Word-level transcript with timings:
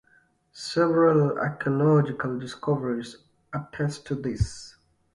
Several 0.53 1.37
archaeological 1.37 2.39
discoveries 2.39 3.17
attest 3.53 4.03
to 4.07 4.15
this. 4.15 4.77